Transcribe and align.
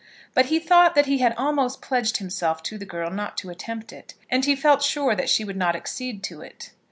But 0.33 0.47
he 0.47 0.57
thought 0.57 0.95
that 0.95 1.05
he 1.05 1.19
had 1.19 1.35
almost 1.37 1.79
pledged 1.79 2.17
himself 2.17 2.63
to 2.63 2.79
the 2.79 2.87
girl 2.87 3.11
not 3.11 3.37
to 3.37 3.51
attempt 3.51 3.93
it, 3.93 4.15
and 4.31 4.43
he 4.43 4.55
felt 4.55 4.81
sure 4.81 5.13
that 5.13 5.29
she 5.29 5.43
would 5.45 5.55
not 5.55 5.75
accede 5.75 6.23
to 6.23 6.41
it. 6.41 6.71